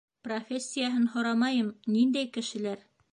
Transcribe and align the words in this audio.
Профессияһын 0.27 1.05
һорамайым, 1.17 1.69
ниндәй 1.97 2.33
кешеләр? 2.39 2.83